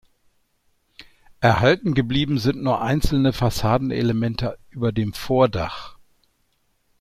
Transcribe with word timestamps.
Erhalten 1.41 1.93
geblieben 1.93 2.39
sind 2.39 2.63
nur 2.63 2.81
einzelne 2.81 3.33
Fassadenelemente 3.33 4.57
über 4.71 4.91
dem 4.91 5.13
Vordach. 5.13 5.95